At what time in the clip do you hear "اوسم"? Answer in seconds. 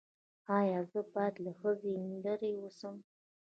2.61-2.95